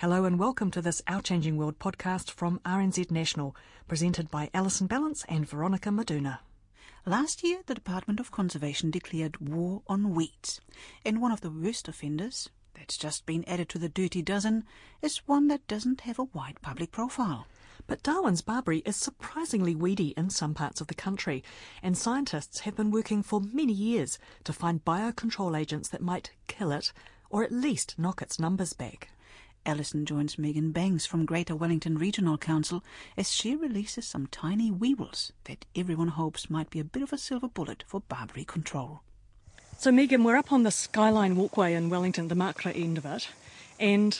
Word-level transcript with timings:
Hello 0.00 0.24
and 0.24 0.38
welcome 0.38 0.70
to 0.70 0.80
this 0.80 1.02
Our 1.08 1.20
Changing 1.20 1.56
World 1.56 1.80
podcast 1.80 2.30
from 2.30 2.60
RNZ 2.60 3.10
National, 3.10 3.56
presented 3.88 4.30
by 4.30 4.48
Alison 4.54 4.86
Ballance 4.86 5.24
and 5.28 5.44
Veronika 5.44 5.88
Meduna. 5.88 6.38
Last 7.04 7.42
year, 7.42 7.62
the 7.66 7.74
Department 7.74 8.20
of 8.20 8.30
Conservation 8.30 8.92
declared 8.92 9.38
war 9.40 9.82
on 9.88 10.14
weeds, 10.14 10.60
and 11.04 11.20
one 11.20 11.32
of 11.32 11.40
the 11.40 11.50
worst 11.50 11.88
offenders, 11.88 12.48
that's 12.74 12.96
just 12.96 13.26
been 13.26 13.42
added 13.48 13.68
to 13.70 13.78
the 13.80 13.88
dirty 13.88 14.22
dozen, 14.22 14.62
is 15.02 15.26
one 15.26 15.48
that 15.48 15.66
doesn't 15.66 16.02
have 16.02 16.20
a 16.20 16.28
wide 16.32 16.62
public 16.62 16.92
profile. 16.92 17.48
But 17.88 18.04
Darwin's 18.04 18.40
barberry 18.42 18.84
is 18.86 18.94
surprisingly 18.94 19.74
weedy 19.74 20.14
in 20.16 20.30
some 20.30 20.54
parts 20.54 20.80
of 20.80 20.86
the 20.86 20.94
country, 20.94 21.42
and 21.82 21.98
scientists 21.98 22.60
have 22.60 22.76
been 22.76 22.92
working 22.92 23.24
for 23.24 23.40
many 23.40 23.72
years 23.72 24.20
to 24.44 24.52
find 24.52 24.84
biocontrol 24.84 25.58
agents 25.58 25.88
that 25.88 26.02
might 26.02 26.30
kill 26.46 26.70
it, 26.70 26.92
or 27.30 27.42
at 27.42 27.50
least 27.50 27.98
knock 27.98 28.22
its 28.22 28.38
numbers 28.38 28.72
back. 28.74 29.08
Alison 29.68 30.06
joins 30.06 30.38
Megan 30.38 30.72
Banks 30.72 31.04
from 31.04 31.26
Greater 31.26 31.54
Wellington 31.54 31.98
Regional 31.98 32.38
Council 32.38 32.82
as 33.18 33.30
she 33.30 33.54
releases 33.54 34.06
some 34.06 34.26
tiny 34.28 34.70
weevils 34.70 35.30
that 35.44 35.66
everyone 35.76 36.08
hopes 36.08 36.48
might 36.48 36.70
be 36.70 36.80
a 36.80 36.84
bit 36.84 37.02
of 37.02 37.12
a 37.12 37.18
silver 37.18 37.48
bullet 37.48 37.84
for 37.86 38.00
barberry 38.00 38.46
control. 38.46 39.02
So, 39.76 39.92
Megan, 39.92 40.24
we're 40.24 40.38
up 40.38 40.52
on 40.52 40.62
the 40.62 40.70
Skyline 40.70 41.36
Walkway 41.36 41.74
in 41.74 41.90
Wellington, 41.90 42.28
the 42.28 42.34
Makara 42.34 42.74
end 42.74 42.96
of 42.96 43.04
it, 43.04 43.28
and 43.78 44.18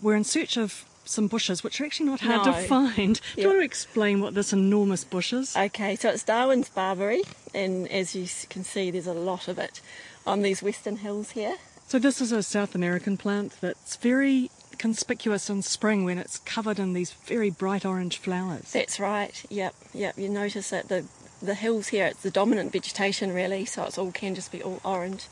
we're 0.00 0.16
in 0.16 0.24
search 0.24 0.56
of 0.56 0.86
some 1.04 1.28
bushes 1.28 1.62
which 1.62 1.78
are 1.78 1.84
actually 1.84 2.06
not 2.06 2.20
hard 2.20 2.46
No. 2.46 2.52
to 2.54 2.66
find. 2.66 3.20
Do 3.36 3.42
you 3.42 3.48
want 3.48 3.60
to 3.60 3.64
explain 3.64 4.20
what 4.22 4.32
this 4.32 4.50
enormous 4.54 5.04
bush 5.04 5.34
is? 5.34 5.54
Okay, 5.54 5.94
so 5.94 6.08
it's 6.08 6.22
Darwin's 6.24 6.70
barberry, 6.70 7.22
and 7.54 7.86
as 7.88 8.14
you 8.14 8.26
can 8.48 8.64
see, 8.64 8.90
there's 8.90 9.06
a 9.06 9.12
lot 9.12 9.46
of 9.46 9.58
it 9.58 9.82
on 10.26 10.40
these 10.40 10.62
western 10.62 10.96
hills 10.96 11.32
here. 11.32 11.56
So 11.86 11.98
this 11.98 12.22
is 12.22 12.32
a 12.32 12.42
South 12.42 12.74
American 12.74 13.16
plant 13.18 13.56
that's 13.60 13.96
very 13.96 14.50
conspicuous 14.80 15.50
in 15.50 15.60
spring 15.62 16.04
when 16.04 16.16
it's 16.18 16.38
covered 16.38 16.78
in 16.78 16.94
these 16.94 17.12
very 17.12 17.50
bright 17.50 17.84
orange 17.84 18.16
flowers. 18.16 18.72
That's 18.72 18.98
right. 18.98 19.44
Yep, 19.50 19.74
yep. 19.92 20.18
You 20.18 20.28
notice 20.30 20.70
that 20.70 20.88
the 20.88 21.04
the 21.42 21.54
hills 21.54 21.88
here, 21.88 22.06
it's 22.06 22.22
the 22.22 22.30
dominant 22.30 22.72
vegetation 22.72 23.32
really, 23.32 23.64
so 23.64 23.84
it's 23.84 23.96
all 23.98 24.10
can 24.12 24.34
just 24.34 24.50
be 24.52 24.62
all 24.62 24.80
orange. 24.84 25.26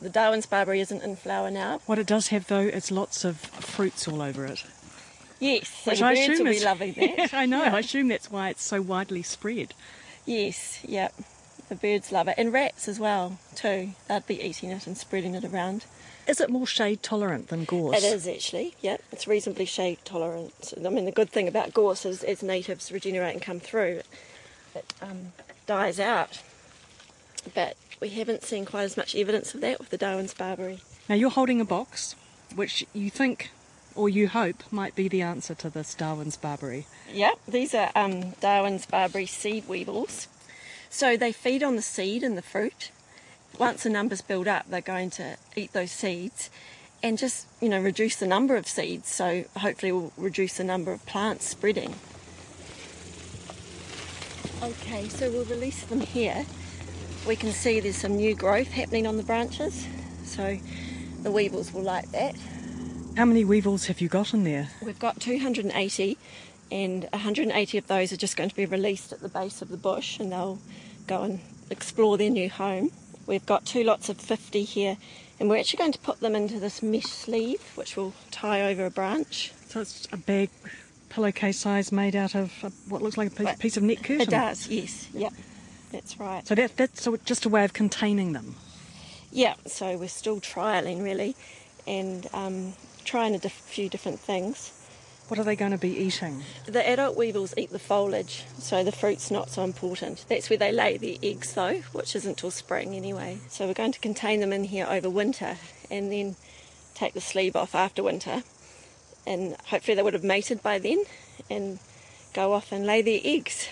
The 0.00 0.08
Darwin's 0.10 0.46
barberry 0.46 0.80
isn't 0.80 1.02
in 1.02 1.16
flower 1.16 1.50
now. 1.50 1.80
What 1.86 1.98
it 1.98 2.06
does 2.06 2.28
have 2.28 2.46
though 2.48 2.60
is 2.60 2.90
lots 2.90 3.24
of 3.24 3.36
fruits 3.38 4.08
all 4.08 4.22
over 4.22 4.44
it. 4.46 4.64
Yes, 5.40 5.68
so 5.68 5.90
Which 5.90 6.00
the 6.00 6.04
I 6.06 6.14
birds 6.14 6.28
assume 6.34 6.46
will 6.46 6.52
is 6.52 6.58
be 6.60 6.64
loving 6.64 6.92
that. 7.16 7.34
I 7.34 7.46
know, 7.46 7.62
Yeah. 7.62 7.74
I 7.76 7.78
assume 7.80 8.08
that's 8.08 8.30
why 8.30 8.48
it's 8.48 8.62
so 8.62 8.80
widely 8.82 9.22
spread. 9.22 9.74
Yes, 10.26 10.80
yep. 10.84 11.14
The 11.68 11.74
birds 11.76 12.10
love 12.10 12.28
it, 12.28 12.34
and 12.38 12.52
rats 12.52 12.88
as 12.88 12.98
well 12.98 13.38
too. 13.54 13.90
They'd 14.08 14.26
be 14.26 14.42
eating 14.42 14.70
it 14.70 14.86
and 14.86 14.96
spreading 14.96 15.34
it 15.34 15.44
around. 15.44 15.84
Is 16.28 16.42
it 16.42 16.50
more 16.50 16.66
shade 16.66 17.02
tolerant 17.02 17.48
than 17.48 17.64
gorse? 17.64 17.96
It 17.96 18.04
is 18.04 18.28
actually, 18.28 18.74
yeah. 18.82 18.98
It's 19.10 19.26
reasonably 19.26 19.64
shade 19.64 19.98
tolerant. 20.04 20.74
I 20.76 20.88
mean, 20.90 21.06
the 21.06 21.10
good 21.10 21.30
thing 21.30 21.48
about 21.48 21.72
gorse 21.72 22.04
is 22.04 22.22
as 22.22 22.42
natives 22.42 22.92
regenerate 22.92 23.32
and 23.32 23.42
come 23.42 23.60
through, 23.60 24.02
it 24.74 24.94
um, 25.00 25.32
dies 25.66 25.98
out. 25.98 26.42
But 27.54 27.76
we 27.98 28.10
haven't 28.10 28.42
seen 28.42 28.66
quite 28.66 28.82
as 28.82 28.96
much 28.96 29.14
evidence 29.16 29.54
of 29.54 29.62
that 29.62 29.78
with 29.78 29.88
the 29.88 29.96
Darwin's 29.96 30.34
barberry. 30.34 30.80
Now 31.08 31.14
you're 31.14 31.30
holding 31.30 31.62
a 31.62 31.64
box 31.64 32.14
which 32.54 32.86
you 32.92 33.08
think 33.08 33.50
or 33.94 34.08
you 34.08 34.28
hope 34.28 34.62
might 34.70 34.94
be 34.94 35.08
the 35.08 35.22
answer 35.22 35.54
to 35.54 35.70
this 35.70 35.94
Darwin's 35.94 36.36
barberry. 36.36 36.86
Yeah, 37.10 37.32
these 37.48 37.74
are 37.74 37.90
um, 37.96 38.32
Darwin's 38.40 38.86
barberry 38.86 39.26
seed 39.26 39.66
weevils. 39.66 40.28
So 40.90 41.16
they 41.16 41.32
feed 41.32 41.62
on 41.62 41.76
the 41.76 41.82
seed 41.82 42.22
and 42.22 42.36
the 42.36 42.42
fruit. 42.42 42.90
Once 43.56 43.84
the 43.84 43.90
numbers 43.90 44.20
build 44.20 44.48
up, 44.48 44.68
they're 44.68 44.80
going 44.80 45.10
to 45.10 45.36
eat 45.56 45.72
those 45.72 45.90
seeds 45.90 46.50
and 47.02 47.16
just, 47.16 47.46
you 47.60 47.68
know, 47.68 47.80
reduce 47.80 48.16
the 48.16 48.26
number 48.26 48.56
of 48.56 48.66
seeds. 48.66 49.08
So 49.08 49.44
hopefully 49.56 49.92
we'll 49.92 50.12
reduce 50.16 50.56
the 50.56 50.64
number 50.64 50.92
of 50.92 51.04
plants 51.06 51.46
spreading. 51.46 51.94
Okay, 54.62 55.08
so 55.08 55.30
we'll 55.30 55.44
release 55.44 55.84
them 55.84 56.00
here. 56.00 56.44
We 57.26 57.36
can 57.36 57.52
see 57.52 57.78
there's 57.78 57.96
some 57.96 58.16
new 58.16 58.34
growth 58.34 58.68
happening 58.68 59.06
on 59.06 59.16
the 59.16 59.22
branches. 59.22 59.86
So 60.24 60.58
the 61.22 61.30
weevils 61.30 61.72
will 61.72 61.82
like 61.82 62.10
that. 62.10 62.34
How 63.16 63.24
many 63.24 63.44
weevils 63.44 63.86
have 63.86 64.00
you 64.00 64.08
got 64.08 64.34
in 64.34 64.44
there? 64.44 64.68
We've 64.82 64.98
got 64.98 65.20
280, 65.20 66.18
and 66.70 67.04
180 67.12 67.78
of 67.78 67.86
those 67.86 68.12
are 68.12 68.16
just 68.16 68.36
going 68.36 68.48
to 68.48 68.54
be 68.54 68.66
released 68.66 69.12
at 69.12 69.20
the 69.20 69.28
base 69.28 69.62
of 69.62 69.68
the 69.68 69.76
bush, 69.76 70.20
and 70.20 70.30
they'll 70.30 70.58
go 71.06 71.22
and 71.22 71.40
explore 71.70 72.16
their 72.16 72.30
new 72.30 72.48
home. 72.48 72.92
We've 73.28 73.44
got 73.44 73.66
two 73.66 73.84
lots 73.84 74.08
of 74.08 74.16
50 74.16 74.64
here, 74.64 74.96
and 75.38 75.50
we're 75.50 75.58
actually 75.58 75.76
going 75.76 75.92
to 75.92 75.98
put 75.98 76.20
them 76.20 76.34
into 76.34 76.58
this 76.58 76.82
mesh 76.82 77.04
sleeve, 77.04 77.60
which 77.74 77.94
will 77.94 78.14
tie 78.30 78.62
over 78.62 78.86
a 78.86 78.90
branch. 78.90 79.52
So 79.68 79.80
it's 79.82 80.08
a 80.10 80.16
big 80.16 80.48
pillowcase 81.10 81.58
size 81.58 81.92
made 81.92 82.16
out 82.16 82.34
of 82.34 82.50
what 82.88 83.02
looks 83.02 83.18
like 83.18 83.28
a 83.28 83.30
piece, 83.30 83.44
Right. 83.46 83.58
piece 83.58 83.76
of 83.76 83.82
net 83.82 83.98
curtain. 84.02 84.22
It 84.22 84.30
does, 84.30 84.66
yes, 84.68 85.08
yep, 85.12 85.34
that's 85.92 86.18
right. 86.18 86.46
So 86.48 86.54
that, 86.54 86.74
that's 86.78 87.06
just 87.26 87.44
a 87.44 87.50
way 87.50 87.64
of 87.64 87.74
containing 87.74 88.32
them. 88.32 88.56
Yeah, 89.30 89.54
so 89.66 89.98
we're 89.98 90.08
still 90.08 90.40
trialing 90.40 91.02
really, 91.04 91.36
and 91.86 92.26
um, 92.32 92.72
trying 93.04 93.34
a 93.34 93.38
diff- 93.38 93.52
few 93.52 93.90
different 93.90 94.20
things. 94.20 94.72
What 95.28 95.38
are 95.38 95.44
they 95.44 95.56
going 95.56 95.72
to 95.72 95.78
be 95.78 95.94
eating? 95.94 96.42
The 96.66 96.86
adult 96.88 97.16
weevils 97.16 97.52
eat 97.58 97.70
the 97.70 97.78
foliage, 97.78 98.44
so 98.58 98.82
the 98.82 98.92
fruit's 98.92 99.30
not 99.30 99.50
so 99.50 99.62
important. 99.62 100.24
That's 100.28 100.48
where 100.48 100.58
they 100.58 100.72
lay 100.72 100.96
their 100.96 101.16
eggs, 101.22 101.52
though, 101.52 101.80
which 101.92 102.16
isn't 102.16 102.38
till 102.38 102.50
spring 102.50 102.94
anyway. 102.94 103.38
So 103.48 103.66
we're 103.66 103.74
going 103.74 103.92
to 103.92 104.00
contain 104.00 104.40
them 104.40 104.54
in 104.54 104.64
here 104.64 104.86
over 104.88 105.10
winter 105.10 105.56
and 105.90 106.10
then 106.10 106.36
take 106.94 107.12
the 107.12 107.20
sleeve 107.20 107.54
off 107.56 107.74
after 107.74 108.02
winter. 108.02 108.42
And 109.26 109.54
hopefully 109.66 109.94
they 109.94 110.02
would 110.02 110.14
have 110.14 110.24
mated 110.24 110.62
by 110.62 110.78
then 110.78 111.04
and 111.50 111.78
go 112.32 112.54
off 112.54 112.72
and 112.72 112.86
lay 112.86 113.02
their 113.02 113.20
eggs. 113.22 113.68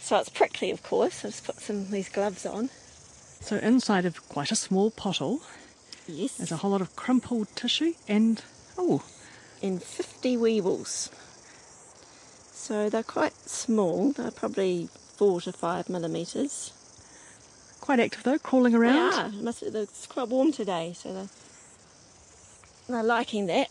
So 0.00 0.18
it's 0.18 0.28
prickly, 0.28 0.70
of 0.70 0.82
course. 0.82 1.24
I've 1.24 1.30
just 1.32 1.44
put 1.44 1.56
some 1.60 1.76
of 1.76 1.90
these 1.90 2.10
gloves 2.10 2.44
on. 2.44 2.68
So 3.40 3.56
inside 3.56 4.04
of 4.04 4.28
quite 4.28 4.50
a 4.52 4.56
small 4.56 4.90
pottle, 4.90 5.40
Yes. 6.06 6.36
there's 6.36 6.52
a 6.52 6.58
whole 6.58 6.72
lot 6.72 6.80
of 6.82 6.94
crumpled 6.96 7.48
tissue 7.56 7.94
and 8.06 8.42
oh, 8.76 9.02
and 9.62 9.82
50 9.82 10.36
weevils. 10.36 11.10
So 12.52 12.88
they're 12.90 13.02
quite 13.02 13.34
small, 13.48 14.12
they're 14.12 14.30
probably 14.30 14.88
four 15.16 15.40
to 15.42 15.52
five 15.52 15.88
millimetres. 15.88 16.72
quite 17.80 18.00
active 18.00 18.22
though, 18.22 18.38
crawling 18.38 18.74
around. 18.74 19.34
It 19.34 19.42
Must, 19.42 19.62
it's 19.62 20.06
quite 20.06 20.28
warm 20.28 20.52
today, 20.52 20.92
so 20.94 21.12
they're, 21.12 21.28
they're 22.88 23.02
liking 23.02 23.46
that. 23.46 23.68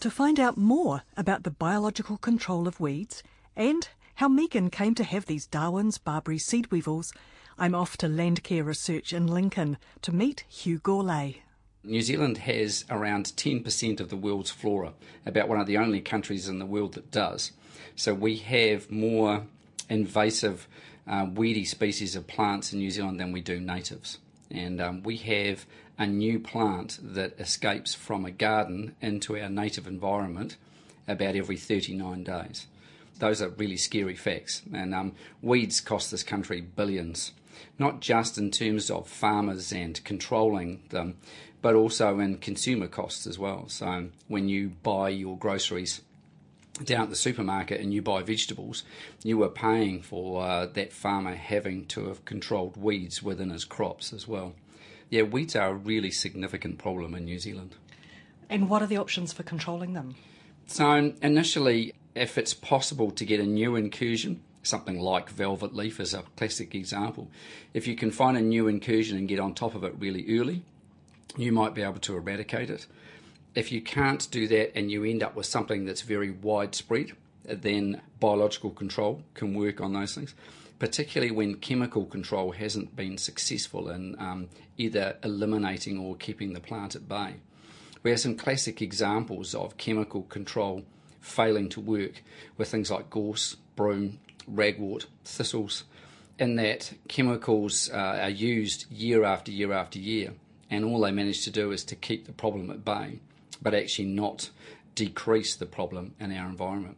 To 0.00 0.10
find 0.10 0.38
out 0.38 0.56
more 0.56 1.02
about 1.16 1.42
the 1.42 1.50
biological 1.50 2.16
control 2.18 2.68
of 2.68 2.80
weeds 2.80 3.22
and 3.56 3.88
how 4.16 4.28
Megan 4.28 4.70
came 4.70 4.94
to 4.96 5.04
have 5.04 5.26
these 5.26 5.46
Darwin's 5.46 5.98
Barberry 5.98 6.38
seed 6.38 6.70
weevils, 6.70 7.12
I'm 7.58 7.74
off 7.74 7.96
to 7.98 8.06
Landcare 8.06 8.64
Research 8.64 9.12
in 9.12 9.26
Lincoln 9.26 9.76
to 10.02 10.12
meet 10.12 10.44
Hugh 10.48 10.78
Gourlay. 10.78 11.38
New 11.84 12.02
Zealand 12.02 12.38
has 12.38 12.84
around 12.90 13.26
10% 13.26 14.00
of 14.00 14.08
the 14.08 14.16
world's 14.16 14.50
flora, 14.50 14.92
about 15.24 15.48
one 15.48 15.60
of 15.60 15.66
the 15.66 15.78
only 15.78 16.00
countries 16.00 16.48
in 16.48 16.58
the 16.58 16.66
world 16.66 16.94
that 16.94 17.10
does. 17.10 17.52
So 17.94 18.14
we 18.14 18.36
have 18.38 18.90
more 18.90 19.46
invasive, 19.88 20.66
uh, 21.06 21.26
weedy 21.32 21.64
species 21.64 22.16
of 22.16 22.26
plants 22.26 22.72
in 22.72 22.80
New 22.80 22.90
Zealand 22.90 23.20
than 23.20 23.32
we 23.32 23.40
do 23.40 23.60
natives. 23.60 24.18
And 24.50 24.80
um, 24.80 25.02
we 25.02 25.16
have 25.18 25.66
a 25.98 26.06
new 26.06 26.38
plant 26.38 26.98
that 27.02 27.38
escapes 27.38 27.94
from 27.94 28.24
a 28.24 28.30
garden 28.30 28.94
into 29.00 29.38
our 29.38 29.48
native 29.48 29.86
environment 29.86 30.56
about 31.06 31.36
every 31.36 31.56
39 31.56 32.24
days. 32.24 32.66
Those 33.18 33.42
are 33.42 33.48
really 33.48 33.76
scary 33.76 34.14
facts. 34.14 34.62
And 34.72 34.94
um, 34.94 35.12
weeds 35.42 35.80
cost 35.80 36.10
this 36.10 36.22
country 36.22 36.60
billions, 36.60 37.32
not 37.78 38.00
just 38.00 38.38
in 38.38 38.50
terms 38.50 38.90
of 38.90 39.08
farmers 39.08 39.72
and 39.72 40.02
controlling 40.04 40.82
them, 40.90 41.16
but 41.60 41.74
also 41.74 42.18
in 42.20 42.38
consumer 42.38 42.86
costs 42.86 43.26
as 43.26 43.38
well. 43.38 43.68
So 43.68 44.08
when 44.28 44.48
you 44.48 44.70
buy 44.82 45.08
your 45.10 45.36
groceries 45.36 46.02
down 46.84 47.02
at 47.02 47.10
the 47.10 47.16
supermarket 47.16 47.80
and 47.80 47.92
you 47.92 48.02
buy 48.02 48.22
vegetables, 48.22 48.84
you 49.24 49.42
are 49.42 49.48
paying 49.48 50.00
for 50.00 50.44
uh, 50.44 50.66
that 50.66 50.92
farmer 50.92 51.34
having 51.34 51.86
to 51.86 52.06
have 52.06 52.24
controlled 52.24 52.76
weeds 52.76 53.22
within 53.22 53.50
his 53.50 53.64
crops 53.64 54.12
as 54.12 54.28
well. 54.28 54.54
Yeah, 55.10 55.22
weeds 55.22 55.56
are 55.56 55.70
a 55.70 55.74
really 55.74 56.10
significant 56.10 56.78
problem 56.78 57.14
in 57.14 57.24
New 57.24 57.38
Zealand. 57.38 57.74
And 58.50 58.68
what 58.68 58.82
are 58.82 58.86
the 58.86 58.98
options 58.98 59.32
for 59.32 59.42
controlling 59.42 59.94
them? 59.94 60.14
So, 60.66 61.14
initially, 61.22 61.94
if 62.18 62.38
it's 62.38 62.54
possible 62.54 63.10
to 63.12 63.24
get 63.24 63.40
a 63.40 63.46
new 63.46 63.76
incursion, 63.76 64.42
something 64.62 64.98
like 65.00 65.30
velvet 65.30 65.74
leaf 65.74 66.00
is 66.00 66.14
a 66.14 66.22
classic 66.36 66.74
example, 66.74 67.30
if 67.72 67.86
you 67.86 67.96
can 67.96 68.10
find 68.10 68.36
a 68.36 68.42
new 68.42 68.68
incursion 68.68 69.16
and 69.16 69.28
get 69.28 69.40
on 69.40 69.54
top 69.54 69.74
of 69.74 69.84
it 69.84 69.94
really 69.98 70.38
early, 70.38 70.62
you 71.36 71.52
might 71.52 71.74
be 71.74 71.82
able 71.82 72.00
to 72.00 72.16
eradicate 72.16 72.70
it. 72.70 72.86
If 73.54 73.72
you 73.72 73.80
can't 73.80 74.28
do 74.30 74.46
that 74.48 74.76
and 74.76 74.90
you 74.90 75.04
end 75.04 75.22
up 75.22 75.34
with 75.34 75.46
something 75.46 75.84
that's 75.84 76.02
very 76.02 76.30
widespread, 76.30 77.12
then 77.44 78.00
biological 78.20 78.70
control 78.70 79.22
can 79.34 79.54
work 79.54 79.80
on 79.80 79.92
those 79.92 80.14
things, 80.14 80.34
particularly 80.78 81.30
when 81.30 81.56
chemical 81.56 82.04
control 82.04 82.52
hasn't 82.52 82.94
been 82.94 83.18
successful 83.18 83.88
in 83.88 84.16
um, 84.18 84.48
either 84.76 85.16
eliminating 85.22 85.98
or 85.98 86.14
keeping 86.16 86.52
the 86.52 86.60
plant 86.60 86.94
at 86.94 87.08
bay. 87.08 87.34
We 88.02 88.10
have 88.10 88.20
some 88.20 88.36
classic 88.36 88.80
examples 88.80 89.54
of 89.54 89.76
chemical 89.76 90.22
control 90.22 90.84
failing 91.28 91.68
to 91.70 91.80
work 91.80 92.22
with 92.56 92.68
things 92.68 92.90
like 92.90 93.10
gorse, 93.10 93.56
broom, 93.76 94.18
ragwort, 94.50 95.06
thistles, 95.24 95.84
in 96.38 96.56
that 96.56 96.92
chemicals 97.08 97.90
uh, 97.92 98.20
are 98.22 98.30
used 98.30 98.90
year 98.90 99.24
after 99.24 99.50
year 99.50 99.72
after 99.72 99.98
year, 99.98 100.32
and 100.70 100.84
all 100.84 101.00
they 101.00 101.10
manage 101.10 101.44
to 101.44 101.50
do 101.50 101.72
is 101.72 101.84
to 101.84 101.96
keep 101.96 102.26
the 102.26 102.32
problem 102.32 102.70
at 102.70 102.84
bay, 102.84 103.20
but 103.60 103.74
actually 103.74 104.08
not 104.08 104.50
decrease 104.94 105.54
the 105.54 105.66
problem 105.66 106.14
in 106.18 106.32
our 106.32 106.48
environment. 106.48 106.96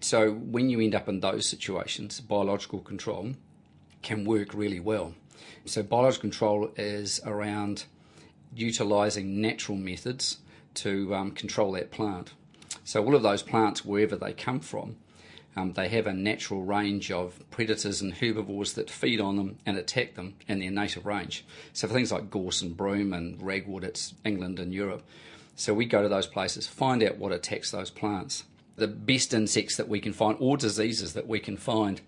So 0.00 0.32
when 0.32 0.70
you 0.70 0.80
end 0.80 0.94
up 0.94 1.08
in 1.08 1.20
those 1.20 1.46
situations, 1.46 2.20
biological 2.20 2.80
control 2.80 3.34
can 4.02 4.24
work 4.24 4.54
really 4.54 4.80
well. 4.80 5.14
So 5.64 5.82
biological 5.82 6.30
control 6.30 6.70
is 6.76 7.20
around 7.24 7.84
utilising 8.54 9.40
natural 9.40 9.76
methods 9.76 10.38
to 10.74 11.14
um, 11.14 11.32
control 11.32 11.72
that 11.72 11.90
plant. 11.90 12.32
So 12.88 13.04
all 13.04 13.14
of 13.14 13.22
those 13.22 13.42
plants, 13.42 13.84
wherever 13.84 14.16
they 14.16 14.32
come 14.32 14.60
from, 14.60 14.96
um, 15.54 15.74
they 15.74 15.90
have 15.90 16.06
a 16.06 16.12
natural 16.14 16.62
range 16.62 17.10
of 17.10 17.38
predators 17.50 18.00
and 18.00 18.14
herbivores 18.14 18.72
that 18.72 18.88
feed 18.88 19.20
on 19.20 19.36
them 19.36 19.58
and 19.66 19.76
attack 19.76 20.14
them 20.14 20.36
in 20.46 20.60
their 20.60 20.70
native 20.70 21.04
range. 21.04 21.44
So 21.74 21.86
for 21.86 21.92
things 21.92 22.10
like 22.10 22.30
gorse 22.30 22.62
and 22.62 22.74
broom 22.74 23.12
and 23.12 23.38
ragwort, 23.40 23.84
it's 23.84 24.14
England 24.24 24.58
and 24.58 24.72
Europe. 24.72 25.02
So 25.54 25.74
we 25.74 25.84
go 25.84 26.02
to 26.02 26.08
those 26.08 26.26
places, 26.26 26.66
find 26.66 27.02
out 27.02 27.18
what 27.18 27.30
attacks 27.30 27.72
those 27.72 27.90
plants. 27.90 28.44
The 28.76 28.88
best 28.88 29.34
insects 29.34 29.76
that 29.76 29.90
we 29.90 30.00
can 30.00 30.14
find, 30.14 30.38
or 30.40 30.56
diseases 30.56 31.12
that 31.12 31.28
we 31.28 31.40
can 31.40 31.58
find 31.58 32.00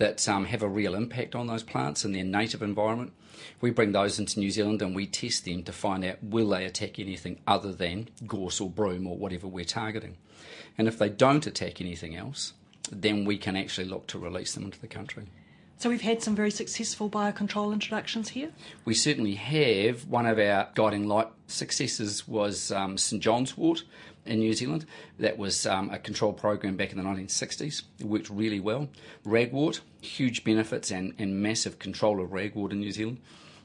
that 0.00 0.26
um, 0.30 0.46
have 0.46 0.62
a 0.62 0.68
real 0.68 0.94
impact 0.94 1.34
on 1.34 1.46
those 1.46 1.62
plants 1.62 2.06
in 2.06 2.12
their 2.12 2.24
native 2.24 2.62
environment, 2.62 3.12
we 3.60 3.70
bring 3.70 3.92
those 3.92 4.18
into 4.18 4.40
New 4.40 4.50
Zealand 4.50 4.80
and 4.80 4.96
we 4.96 5.06
test 5.06 5.44
them 5.44 5.62
to 5.62 5.72
find 5.72 6.04
out 6.06 6.22
will 6.22 6.48
they 6.48 6.64
attack 6.64 6.98
anything 6.98 7.38
other 7.46 7.70
than 7.70 8.08
gorse 8.26 8.62
or 8.62 8.70
broom 8.70 9.06
or 9.06 9.18
whatever 9.18 9.46
we're 9.46 9.64
targeting. 9.64 10.16
And 10.78 10.88
if 10.88 10.98
they 10.98 11.10
don't 11.10 11.46
attack 11.46 11.82
anything 11.82 12.16
else, 12.16 12.54
then 12.90 13.26
we 13.26 13.36
can 13.36 13.56
actually 13.56 13.88
look 13.88 14.06
to 14.08 14.18
release 14.18 14.54
them 14.54 14.64
into 14.64 14.80
the 14.80 14.88
country. 14.88 15.26
So 15.80 15.88
we've 15.88 16.02
had 16.02 16.22
some 16.22 16.36
very 16.36 16.50
successful 16.50 17.08
biocontrol 17.08 17.72
introductions 17.72 18.28
here. 18.28 18.50
We 18.84 18.92
certainly 18.92 19.36
have. 19.36 20.04
One 20.04 20.26
of 20.26 20.38
our 20.38 20.68
guiding 20.74 21.08
light 21.08 21.28
successes 21.46 22.28
was 22.28 22.70
um, 22.70 22.98
St 22.98 23.22
John's 23.22 23.56
wort 23.56 23.84
in 24.26 24.40
New 24.40 24.52
Zealand. 24.52 24.84
That 25.18 25.38
was 25.38 25.64
um, 25.64 25.88
a 25.88 25.98
control 25.98 26.34
program 26.34 26.76
back 26.76 26.92
in 26.92 26.98
the 26.98 27.02
1960s. 27.02 27.84
It 27.98 28.04
worked 28.04 28.28
really 28.28 28.60
well. 28.60 28.90
Ragwort, 29.24 29.80
huge 30.02 30.44
benefits 30.44 30.90
and, 30.90 31.14
and 31.18 31.42
massive 31.42 31.78
control 31.78 32.22
of 32.22 32.28
ragwort 32.28 32.72
in 32.72 32.80
New 32.80 32.92
Zealand. 32.92 33.18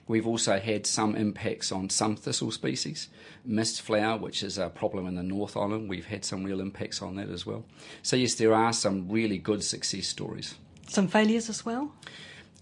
We've 0.08 0.26
also 0.26 0.58
had 0.58 0.88
some 0.88 1.18
impacts 1.18 1.70
on 1.70 1.90
some 1.90 2.16
thistle 2.16 2.52
species. 2.52 3.10
Mist 3.44 3.82
flower, 3.82 4.18
which 4.18 4.42
is 4.42 4.58
a 4.58 4.70
problem 4.70 5.06
in 5.06 5.16
the 5.16 5.24
North 5.24 5.58
Island, 5.58 5.90
we've 5.90 6.06
had 6.06 6.24
some 6.24 6.46
real 6.46 6.62
impacts 6.62 7.02
on 7.02 7.18
that 7.18 7.28
as 7.28 7.46
well. 7.46 7.66
So, 8.04 8.16
yes, 8.16 8.36
there 8.36 8.54
are 8.54 8.72
some 8.72 9.10
really 9.10 9.38
good 9.38 9.66
success 9.66 10.08
stories. 10.08 10.56
Some 10.88 11.08
failures 11.08 11.50
as 11.50 11.66
well? 11.66 11.94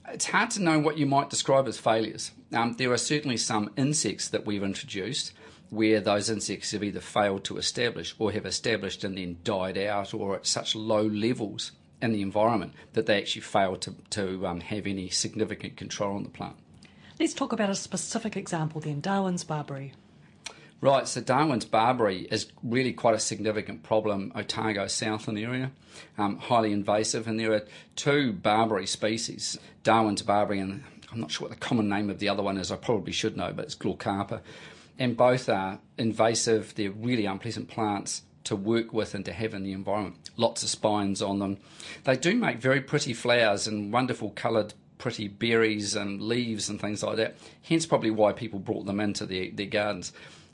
It's 0.09 0.25
hard 0.25 0.51
to 0.51 0.61
know 0.61 0.79
what 0.79 0.97
you 0.97 1.05
might 1.05 1.29
describe 1.29 1.67
as 1.67 1.77
failures. 1.77 2.31
Um, 2.51 2.73
there 2.73 2.91
are 2.91 2.97
certainly 2.97 3.37
some 3.37 3.71
insects 3.77 4.27
that 4.29 4.45
we've 4.45 4.63
introduced 4.63 5.33
where 5.69 5.99
those 5.99 6.29
insects 6.29 6.71
have 6.71 6.83
either 6.83 6.99
failed 6.99 7.43
to 7.45 7.57
establish 7.57 8.13
or 8.19 8.31
have 8.31 8.45
established 8.45 9.03
and 9.03 9.17
then 9.17 9.37
died 9.43 9.77
out 9.77 10.13
or 10.13 10.35
at 10.35 10.45
such 10.45 10.75
low 10.75 11.03
levels 11.03 11.71
in 12.01 12.11
the 12.11 12.21
environment 12.21 12.73
that 12.93 13.05
they 13.05 13.17
actually 13.17 13.41
fail 13.41 13.75
to, 13.77 13.95
to 14.09 14.45
um, 14.45 14.59
have 14.59 14.85
any 14.85 15.09
significant 15.09 15.75
control 15.77 16.15
on 16.15 16.23
the 16.23 16.29
plant. 16.29 16.55
Let's 17.19 17.33
talk 17.33 17.53
about 17.53 17.69
a 17.69 17.75
specific 17.75 18.35
example 18.35 18.81
then 18.81 18.99
Darwin's 18.99 19.43
barberry. 19.43 19.93
Right, 20.83 21.07
so 21.07 21.21
Darwin's 21.21 21.63
barberry 21.63 22.23
is 22.23 22.47
really 22.61 22.91
quite 22.91 23.15
a 23.15 23.19
significant 23.19 23.83
problem, 23.83 24.33
Otago 24.35 24.87
Southland 24.87 25.39
area, 25.39 25.71
um, 26.17 26.37
highly 26.39 26.73
invasive, 26.73 27.25
and 27.25 27.39
there 27.39 27.53
are 27.53 27.63
two 27.95 28.33
barberry 28.33 28.85
species, 28.85 29.57
Darwin's 29.83 30.23
barberry 30.23 30.59
and 30.59 30.83
I'm 31.09 31.21
not 31.21 31.31
sure 31.31 31.47
what 31.47 31.57
the 31.57 31.65
common 31.65 31.87
name 31.87 32.09
of 32.09 32.19
the 32.19 32.27
other 32.27 32.43
one 32.43 32.57
is, 32.57 32.69
I 32.69 32.75
probably 32.75 33.13
should 33.13 33.37
know, 33.37 33.53
but 33.55 33.63
it's 33.63 33.75
Glaucocarpa. 33.75 34.41
And 34.99 35.15
both 35.15 35.47
are 35.47 35.79
invasive, 35.97 36.75
they're 36.75 36.91
really 36.91 37.27
unpleasant 37.27 37.69
plants 37.69 38.23
to 38.43 38.57
work 38.57 38.91
with 38.91 39.15
and 39.15 39.23
to 39.23 39.31
have 39.31 39.53
in 39.53 39.63
the 39.63 39.71
environment. 39.71 40.31
Lots 40.35 40.63
of 40.63 40.69
spines 40.69 41.21
on 41.21 41.39
them. 41.39 41.59
They 42.03 42.17
do 42.17 42.35
make 42.35 42.57
very 42.57 42.81
pretty 42.81 43.13
flowers 43.13 43.67
and 43.67 43.93
wonderful 43.93 44.31
coloured 44.31 44.73
pretty 44.97 45.29
berries 45.29 45.95
and 45.95 46.21
leaves 46.21 46.67
and 46.67 46.81
things 46.81 47.03
like 47.03 47.15
that. 47.15 47.37
Hence, 47.61 47.85
probably 47.85 48.11
why 48.11 48.33
people 48.33 48.59
brought 48.59 48.85
them 48.85 48.99
into 48.99 49.25
their, 49.25 49.49
their 49.49 49.67
gardens 49.67 50.11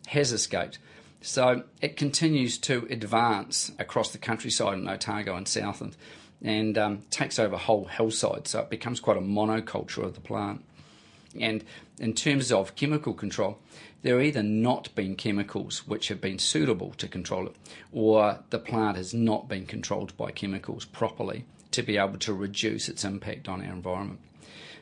has 0.09 0.31
escaped. 0.31 0.77
So 1.21 1.63
it 1.81 1.97
continues 1.97 2.57
to 2.59 2.87
advance 2.89 3.71
across 3.77 4.11
the 4.11 4.17
countryside 4.17 4.77
in 4.77 4.87
Otago 4.87 5.35
and 5.35 5.47
Southland 5.47 5.97
and 6.41 6.77
um, 6.77 7.01
takes 7.09 7.37
over 7.37 7.57
whole 7.57 7.85
hillsides. 7.85 8.51
So 8.51 8.61
it 8.61 8.69
becomes 8.69 8.99
quite 8.99 9.17
a 9.17 9.21
monoculture 9.21 10.03
of 10.03 10.15
the 10.15 10.21
plant. 10.21 10.63
And 11.39 11.63
in 11.99 12.13
terms 12.13 12.51
of 12.51 12.75
chemical 12.75 13.13
control, 13.13 13.59
there 14.01 14.17
are 14.17 14.21
either 14.21 14.41
not 14.41 14.93
been 14.95 15.15
chemicals 15.15 15.85
which 15.85 16.07
have 16.07 16.21
been 16.21 16.39
suitable 16.39 16.91
to 16.97 17.07
control 17.07 17.47
it, 17.47 17.55
or 17.91 18.39
the 18.49 18.59
plant 18.59 18.95
has 18.95 19.13
not 19.13 19.49
been 19.49 19.65
controlled 19.65 20.15
by 20.15 20.31
chemicals 20.31 20.85
properly 20.85 21.45
to 21.71 21.83
be 21.83 21.97
able 21.97 22.17
to 22.19 22.33
reduce 22.33 22.87
its 22.87 23.03
impact 23.03 23.49
on 23.49 23.61
our 23.61 23.73
environment. 23.73 24.19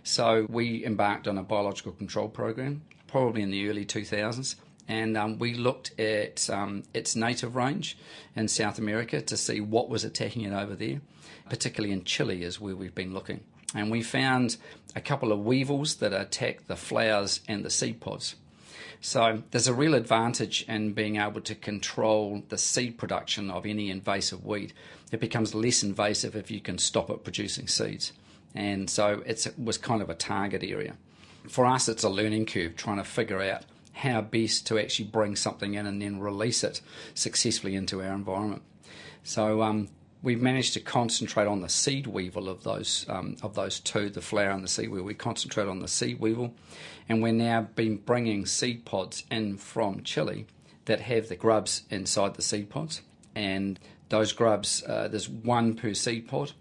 So 0.03 0.45
we 0.49 0.85
embarked 0.85 1.27
on 1.27 1.37
a 1.37 1.43
biological 1.43 1.91
control 1.91 2.29
program, 2.29 2.83
probably 3.07 3.41
in 3.41 3.51
the 3.51 3.67
early 3.67 3.85
2000s, 3.85 4.55
and 4.87 5.17
um, 5.17 5.39
we 5.39 5.53
looked 5.53 5.99
at 5.99 6.49
um, 6.49 6.83
its 6.93 7.15
native 7.15 7.55
range 7.55 7.97
in 8.35 8.47
South 8.47 8.77
America 8.79 9.21
to 9.21 9.37
see 9.37 9.59
what 9.59 9.89
was 9.89 10.03
attacking 10.03 10.43
it 10.43 10.53
over 10.53 10.75
there, 10.75 11.01
particularly 11.49 11.93
in 11.93 12.03
Chile 12.03 12.43
is 12.43 12.59
where 12.59 12.75
we've 12.75 12.95
been 12.95 13.13
looking. 13.13 13.41
And 13.75 13.91
we 13.91 14.01
found 14.01 14.57
a 14.95 15.01
couple 15.01 15.31
of 15.31 15.43
weevils 15.43 15.95
that 15.95 16.13
attack 16.13 16.67
the 16.67 16.77
flowers 16.77 17.41
and 17.47 17.65
the 17.65 17.69
seed 17.69 17.99
pods. 17.99 18.35
So 19.01 19.43
there's 19.51 19.67
a 19.67 19.73
real 19.73 19.93
advantage 19.93 20.65
in 20.67 20.93
being 20.93 21.17
able 21.17 21.41
to 21.41 21.53
control 21.53 22.43
the 22.49 22.57
seed 22.57 22.97
production 22.97 23.51
of 23.51 23.65
any 23.65 23.91
invasive 23.91 24.45
weed. 24.45 24.73
It 25.11 25.19
becomes 25.19 25.53
less 25.53 25.83
invasive 25.83 26.35
if 26.35 26.49
you 26.49 26.61
can 26.61 26.77
stop 26.77 27.09
it 27.09 27.23
producing 27.23 27.67
seeds. 27.67 28.13
And 28.55 28.89
so 28.89 29.21
it 29.25 29.47
was 29.57 29.77
kind 29.77 30.01
of 30.01 30.09
a 30.09 30.15
target 30.15 30.63
area. 30.63 30.95
For 31.47 31.65
us, 31.65 31.87
it's 31.87 32.03
a 32.03 32.09
learning 32.09 32.47
curve 32.47 32.75
trying 32.75 32.97
to 32.97 33.03
figure 33.03 33.41
out 33.41 33.63
how 33.97 34.21
best 34.21 34.67
to 34.67 34.77
actually 34.77 35.07
bring 35.07 35.35
something 35.35 35.73
in 35.73 35.85
and 35.85 36.01
then 36.01 36.19
release 36.19 36.63
it 36.63 36.81
successfully 37.13 37.75
into 37.75 38.01
our 38.01 38.13
environment. 38.13 38.61
So 39.23 39.61
um, 39.63 39.89
we've 40.21 40.41
managed 40.41 40.73
to 40.73 40.79
concentrate 40.79 41.47
on 41.47 41.61
the 41.61 41.69
seed 41.69 42.07
weevil 42.07 42.47
of 42.47 42.63
those 42.63 43.05
um, 43.09 43.37
of 43.41 43.55
those 43.55 43.79
two, 43.79 44.09
the 44.09 44.21
flower 44.21 44.51
and 44.51 44.63
the 44.63 44.67
seed 44.67 44.89
weevil. 44.89 45.05
We 45.05 45.13
concentrate 45.13 45.67
on 45.67 45.79
the 45.79 45.87
seed 45.87 46.19
weevil, 46.19 46.53
and 47.09 47.21
we're 47.21 47.33
now 47.33 47.61
been 47.75 47.97
bringing 47.97 48.45
seed 48.45 48.85
pods 48.85 49.23
in 49.31 49.57
from 49.57 50.03
Chile 50.03 50.45
that 50.85 51.01
have 51.01 51.27
the 51.27 51.35
grubs 51.35 51.83
inside 51.89 52.35
the 52.35 52.41
seed 52.41 52.69
pods, 52.69 53.01
and 53.35 53.79
those 54.09 54.31
grubs 54.31 54.83
uh, 54.83 55.07
there's 55.07 55.29
one 55.29 55.75
per 55.75 55.93
seed 55.93 56.27
pod. 56.27 56.53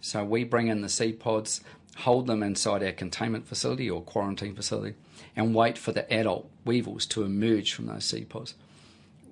So 0.00 0.24
we 0.24 0.44
bring 0.44 0.68
in 0.68 0.80
the 0.80 0.88
seed 0.88 1.20
pods, 1.20 1.60
hold 2.00 2.26
them 2.26 2.42
inside 2.42 2.82
our 2.82 2.92
containment 2.92 3.46
facility 3.46 3.88
or 3.88 4.02
quarantine 4.02 4.54
facility 4.54 4.94
and 5.36 5.54
wait 5.54 5.78
for 5.78 5.92
the 5.92 6.10
adult 6.12 6.50
weevils 6.64 7.06
to 7.06 7.22
emerge 7.22 7.72
from 7.72 7.86
those 7.86 8.04
seed 8.04 8.28
pods. 8.28 8.54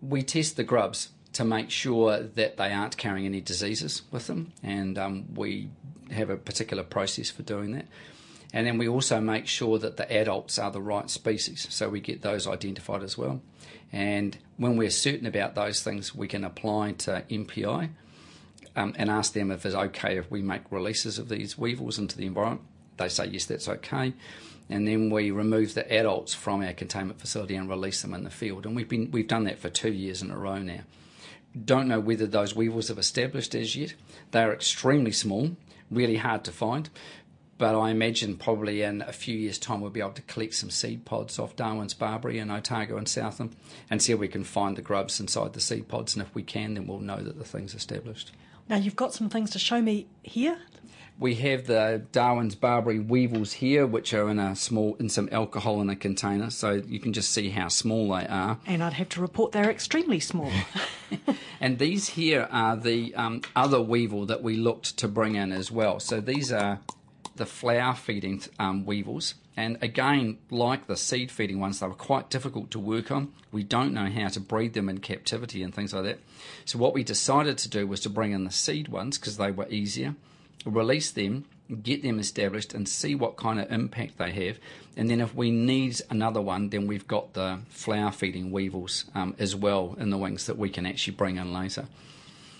We 0.00 0.22
test 0.22 0.56
the 0.56 0.64
grubs 0.64 1.10
to 1.32 1.44
make 1.44 1.70
sure 1.70 2.22
that 2.22 2.56
they 2.56 2.72
aren't 2.72 2.96
carrying 2.96 3.26
any 3.26 3.40
diseases 3.40 4.02
with 4.10 4.26
them, 4.26 4.52
and 4.62 4.98
um, 4.98 5.34
we 5.34 5.68
have 6.10 6.30
a 6.30 6.36
particular 6.36 6.82
process 6.82 7.30
for 7.30 7.42
doing 7.42 7.72
that. 7.72 7.86
And 8.52 8.66
then 8.66 8.78
we 8.78 8.88
also 8.88 9.20
make 9.20 9.46
sure 9.46 9.78
that 9.78 9.98
the 9.98 10.10
adults 10.10 10.58
are 10.58 10.70
the 10.70 10.80
right 10.80 11.10
species, 11.10 11.66
so 11.70 11.88
we 11.88 12.00
get 12.00 12.22
those 12.22 12.46
identified 12.46 13.02
as 13.02 13.18
well. 13.18 13.42
And 13.92 14.38
when 14.56 14.76
we're 14.76 14.90
certain 14.90 15.26
about 15.26 15.54
those 15.54 15.82
things, 15.82 16.14
we 16.14 16.28
can 16.28 16.44
apply 16.44 16.92
to 16.92 17.24
MPI 17.30 17.90
um, 18.78 18.94
and 18.96 19.10
ask 19.10 19.32
them 19.32 19.50
if 19.50 19.66
it's 19.66 19.74
okay 19.74 20.16
if 20.16 20.30
we 20.30 20.42
make 20.42 20.62
releases 20.70 21.18
of 21.18 21.28
these 21.28 21.58
weevils 21.58 21.98
into 21.98 22.16
the 22.16 22.26
environment 22.26 22.62
they 22.98 23.08
say 23.08 23.26
yes, 23.26 23.46
that's 23.46 23.68
okay. 23.68 24.12
And 24.68 24.86
then 24.86 25.08
we 25.08 25.30
remove 25.30 25.72
the 25.72 25.90
adults 25.90 26.34
from 26.34 26.62
our 26.62 26.74
containment 26.74 27.20
facility 27.20 27.54
and 27.54 27.70
release 27.70 28.02
them 28.02 28.12
in 28.12 28.24
the 28.24 28.30
field. 28.30 28.66
And 28.66 28.76
we've 28.76 28.88
been 28.88 29.10
we've 29.10 29.26
done 29.26 29.44
that 29.44 29.58
for 29.58 29.70
two 29.70 29.92
years 29.92 30.20
in 30.20 30.30
a 30.30 30.36
row 30.36 30.58
now. 30.58 30.80
Don't 31.64 31.88
know 31.88 32.00
whether 32.00 32.26
those 32.26 32.54
weevils 32.54 32.88
have 32.88 32.98
established 32.98 33.54
as 33.54 33.74
yet. 33.74 33.94
They 34.32 34.42
are 34.42 34.52
extremely 34.52 35.12
small, 35.12 35.56
really 35.90 36.16
hard 36.16 36.44
to 36.44 36.52
find. 36.52 36.90
But 37.56 37.74
I 37.74 37.90
imagine 37.90 38.36
probably 38.36 38.82
in 38.82 39.02
a 39.02 39.12
few 39.12 39.36
years' 39.36 39.58
time 39.58 39.80
we'll 39.80 39.90
be 39.90 40.00
able 40.00 40.12
to 40.12 40.22
collect 40.22 40.54
some 40.54 40.70
seed 40.70 41.04
pods 41.04 41.40
off 41.40 41.56
Darwin's 41.56 41.94
Barberry 41.94 42.38
and 42.38 42.52
Otago 42.52 42.96
and 42.98 43.08
Southland 43.08 43.56
and 43.90 44.00
see 44.00 44.12
if 44.12 44.18
we 44.18 44.28
can 44.28 44.44
find 44.44 44.76
the 44.76 44.82
grubs 44.82 45.18
inside 45.18 45.54
the 45.54 45.60
seed 45.60 45.88
pods. 45.88 46.14
And 46.14 46.24
if 46.24 46.32
we 46.34 46.44
can, 46.44 46.74
then 46.74 46.86
we'll 46.86 47.00
know 47.00 47.20
that 47.20 47.36
the 47.36 47.44
thing's 47.44 47.74
established. 47.74 48.30
Now, 48.68 48.76
you've 48.76 48.96
got 48.96 49.14
some 49.14 49.30
things 49.30 49.50
to 49.50 49.58
show 49.58 49.80
me 49.80 50.06
here. 50.22 50.58
We 51.18 51.34
have 51.36 51.66
the 51.66 52.02
Darwin's 52.12 52.54
Barberry 52.54 53.00
weevils 53.00 53.54
here, 53.54 53.86
which 53.86 54.14
are 54.14 54.28
in 54.28 54.38
a 54.38 54.54
small, 54.54 54.94
in 55.00 55.08
some 55.08 55.28
alcohol 55.32 55.80
in 55.80 55.90
a 55.90 55.96
container, 55.96 56.50
so 56.50 56.74
you 56.86 57.00
can 57.00 57.12
just 57.12 57.32
see 57.32 57.48
how 57.48 57.68
small 57.68 58.08
they 58.10 58.26
are. 58.26 58.58
And 58.66 58.84
I'd 58.84 58.92
have 58.92 59.08
to 59.10 59.20
report 59.20 59.50
they're 59.50 59.70
extremely 59.70 60.20
small. 60.20 60.52
and 61.60 61.78
these 61.78 62.10
here 62.10 62.46
are 62.52 62.76
the 62.76 63.14
um, 63.16 63.40
other 63.56 63.80
weevil 63.80 64.26
that 64.26 64.44
we 64.44 64.56
looked 64.56 64.96
to 64.98 65.08
bring 65.08 65.34
in 65.34 65.50
as 65.50 65.72
well. 65.72 65.98
So 65.98 66.20
these 66.20 66.52
are 66.52 66.78
the 67.38 67.46
flower 67.46 67.94
feeding 67.94 68.42
um, 68.58 68.84
weevils. 68.84 69.34
And 69.56 69.78
again, 69.82 70.38
like 70.50 70.86
the 70.86 70.96
seed 70.96 71.32
feeding 71.32 71.58
ones, 71.58 71.80
they 71.80 71.86
were 71.86 71.94
quite 71.94 72.30
difficult 72.30 72.70
to 72.72 72.78
work 72.78 73.10
on. 73.10 73.32
We 73.50 73.64
don't 73.64 73.92
know 73.92 74.06
how 74.06 74.28
to 74.28 74.40
breed 74.40 74.74
them 74.74 74.88
in 74.88 74.98
captivity 74.98 75.62
and 75.62 75.74
things 75.74 75.92
like 75.92 76.04
that. 76.04 76.18
So, 76.64 76.78
what 76.78 76.94
we 76.94 77.02
decided 77.02 77.58
to 77.58 77.68
do 77.68 77.86
was 77.86 78.00
to 78.00 78.10
bring 78.10 78.32
in 78.32 78.44
the 78.44 78.52
seed 78.52 78.88
ones 78.88 79.18
because 79.18 79.36
they 79.36 79.50
were 79.50 79.68
easier 79.68 80.14
release 80.64 81.10
them, 81.10 81.44
get 81.82 82.02
them 82.02 82.18
established, 82.18 82.74
and 82.74 82.88
see 82.88 83.14
what 83.14 83.36
kind 83.36 83.60
of 83.60 83.70
impact 83.70 84.18
they 84.18 84.32
have. 84.32 84.58
And 84.96 85.08
then 85.10 85.20
if 85.20 85.34
we 85.34 85.50
need 85.50 86.00
another 86.10 86.40
one, 86.40 86.70
then 86.70 86.86
we've 86.86 87.06
got 87.06 87.34
the 87.34 87.60
flower 87.68 88.10
feeding 88.10 88.50
weevils 88.50 89.04
um, 89.14 89.34
as 89.38 89.54
well 89.54 89.96
in 89.98 90.10
the 90.10 90.18
wings 90.18 90.46
that 90.46 90.58
we 90.58 90.70
can 90.70 90.86
actually 90.86 91.14
bring 91.14 91.36
in 91.36 91.52
later. 91.52 91.86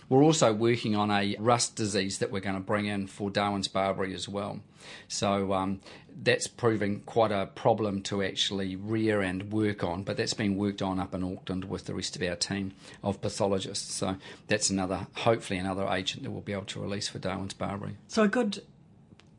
We're 0.08 0.22
also 0.22 0.52
working 0.52 0.96
on 0.96 1.10
a 1.10 1.36
rust 1.38 1.76
disease 1.76 2.18
that 2.18 2.30
we're 2.30 2.40
going 2.40 2.56
to 2.56 2.62
bring 2.62 2.86
in 2.86 3.06
for 3.06 3.30
Darwin's 3.30 3.68
barberry 3.68 4.14
as 4.14 4.28
well. 4.28 4.60
So 5.06 5.52
um, 5.52 5.80
that's 6.22 6.46
proving 6.46 7.00
quite 7.00 7.30
a 7.30 7.46
problem 7.46 8.02
to 8.02 8.22
actually 8.22 8.74
rear 8.76 9.20
and 9.20 9.52
work 9.52 9.84
on, 9.84 10.04
but 10.04 10.16
that's 10.16 10.34
being 10.34 10.56
worked 10.56 10.80
on 10.80 10.98
up 10.98 11.14
in 11.14 11.22
Auckland 11.22 11.64
with 11.64 11.84
the 11.84 11.94
rest 11.94 12.16
of 12.16 12.22
our 12.22 12.36
team 12.36 12.72
of 13.02 13.20
pathologists. 13.20 13.92
So 13.94 14.16
that's 14.46 14.70
another, 14.70 15.06
hopefully, 15.16 15.58
another 15.58 15.86
agent 15.88 16.22
that 16.22 16.30
we'll 16.30 16.40
be 16.40 16.52
able 16.52 16.64
to 16.64 16.80
release 16.80 17.08
for 17.08 17.18
Darwin's 17.18 17.54
barberry. 17.54 17.96
So 18.08 18.22
a 18.22 18.28
good 18.28 18.62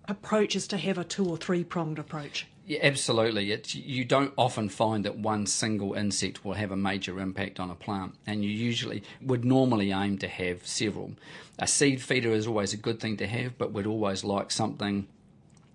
approach 0.08 0.56
is 0.56 0.68
to 0.68 0.78
have 0.78 0.98
a 0.98 1.04
two 1.04 1.28
or 1.28 1.38
three 1.38 1.64
pronged 1.64 2.00
approach. 2.00 2.48
Yeah, 2.70 2.82
absolutely. 2.84 3.52
It, 3.52 3.74
you 3.74 4.06
don't 4.06 4.32
often 4.38 4.70
find 4.70 5.04
that 5.04 5.18
one 5.18 5.48
single 5.48 5.96
insect 5.96 6.46
will 6.46 6.54
have 6.54 6.70
a 6.70 6.78
major 6.78 7.20
impact 7.20 7.60
on 7.60 7.72
a 7.72 7.76
plant, 7.76 8.14
and 8.28 8.44
you 8.44 8.52
usually 8.52 9.02
would 9.24 9.44
normally 9.44 9.92
aim 9.92 10.20
to 10.20 10.28
have 10.28 10.68
several. 10.68 11.14
A 11.58 11.66
seed 11.66 12.00
feeder 12.00 12.30
is 12.30 12.46
always 12.46 12.72
a 12.72 12.78
good 12.78 13.00
thing 13.00 13.18
to 13.18 13.26
have, 13.26 13.58
but 13.58 13.74
we'd 13.74 13.88
always 13.88 14.24
like 14.24 14.52
something 14.52 15.08